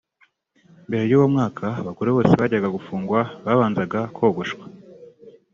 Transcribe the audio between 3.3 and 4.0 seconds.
babanzaga